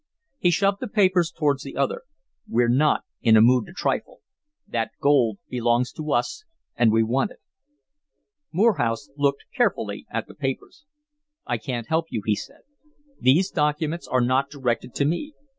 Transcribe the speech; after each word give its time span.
He 0.39 0.49
shoved 0.49 0.79
the 0.81 0.87
papers 0.87 1.31
towards 1.31 1.61
the 1.61 1.77
other. 1.77 2.05
"We're 2.47 2.67
not 2.73 3.03
in 3.21 3.37
a 3.37 3.39
mood 3.41 3.67
to 3.67 3.71
trifle. 3.71 4.21
That 4.67 4.89
gold 4.99 5.37
belongs 5.47 5.91
to 5.91 6.11
us, 6.11 6.43
and 6.75 6.91
we 6.91 7.03
want 7.03 7.29
it." 7.29 7.39
Morehouse 8.51 9.11
looked 9.15 9.45
carefully 9.55 10.07
at 10.09 10.25
the 10.27 10.33
papers. 10.33 10.85
"I 11.45 11.59
can't 11.59 11.85
help 11.85 12.07
you," 12.09 12.23
he 12.25 12.33
said. 12.35 12.61
"These 13.19 13.51
documents 13.51 14.07
are 14.07 14.21
not 14.21 14.49
directed 14.49 14.95
to 14.95 15.05
me. 15.05 15.35